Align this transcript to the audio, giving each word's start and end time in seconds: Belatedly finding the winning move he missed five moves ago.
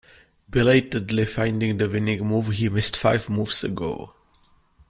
Belatedly 0.49 1.25
finding 1.27 1.77
the 1.77 1.87
winning 1.87 2.25
move 2.25 2.47
he 2.47 2.69
missed 2.69 2.97
five 2.97 3.29
moves 3.29 3.63
ago. 3.63 4.15